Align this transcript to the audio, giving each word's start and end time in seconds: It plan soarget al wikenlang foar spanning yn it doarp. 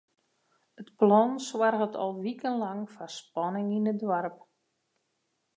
It 0.83 0.87
plan 1.01 1.35
soarget 1.47 1.99
al 2.05 2.11
wikenlang 2.23 2.81
foar 2.93 3.11
spanning 3.19 3.69
yn 3.77 3.89
it 3.91 3.97
doarp. 4.01 4.37